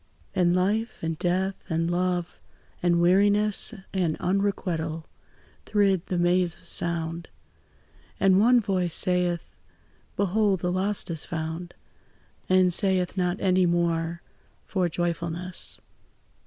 And 0.33 0.55
life, 0.55 1.03
and 1.03 1.15
death, 1.19 1.53
and 1.69 1.91
love, 1.91 2.39
and 2.81 2.99
weariness, 2.99 3.71
And 3.93 4.17
unrequital, 4.19 5.03
thrid 5.67 6.07
the 6.07 6.17
maze 6.17 6.55
of 6.57 6.63
sound; 6.65 7.29
And 8.19 8.39
one 8.39 8.59
voice 8.59 8.95
saith, 8.95 9.53
"Behold, 10.17 10.61
the 10.61 10.71
lost 10.71 11.11
is 11.11 11.23
found!" 11.23 11.75
And 12.49 12.73
saith 12.73 13.15
not 13.15 13.39
any 13.41 13.67
more 13.67 14.23
for 14.65 14.89
joyfulness. 14.89 15.81